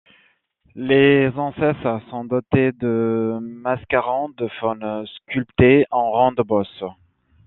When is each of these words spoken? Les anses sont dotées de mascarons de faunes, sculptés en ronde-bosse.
Les 0.73 1.31
anses 1.37 1.75
sont 2.09 2.25
dotées 2.25 2.71
de 2.71 3.37
mascarons 3.39 4.29
de 4.29 4.47
faunes, 4.59 5.05
sculptés 5.27 5.85
en 5.91 6.09
ronde-bosse. 6.09 6.83